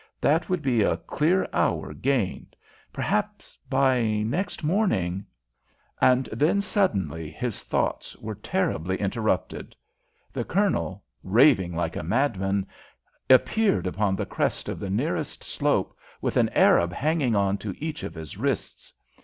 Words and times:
That 0.19 0.49
would 0.49 0.63
be 0.63 0.81
a 0.81 0.97
clear 0.97 1.47
hour 1.53 1.93
gained. 1.93 2.55
Perhaps 2.91 3.59
by 3.69 4.01
next 4.23 4.63
morning 4.63 5.27
And 6.01 6.27
then, 6.33 6.59
suddenly, 6.59 7.29
his 7.29 7.59
thoughts 7.61 8.15
were 8.17 8.33
terribly 8.33 8.97
interrupted. 8.99 9.75
The 10.33 10.43
Colonel, 10.43 11.03
raving 11.21 11.75
like 11.75 11.95
a 11.95 12.01
madman, 12.01 12.65
appeared 13.29 13.85
upon 13.85 14.15
the 14.15 14.25
crest 14.25 14.67
of 14.69 14.79
the 14.79 14.89
nearest 14.89 15.43
slope, 15.43 15.95
with 16.19 16.35
an 16.35 16.49
Arab 16.49 16.91
hanging 16.93 17.35
on 17.35 17.59
to 17.59 17.75
each 17.77 18.01
of 18.01 18.15
his 18.15 18.37
wrists. 18.39 18.91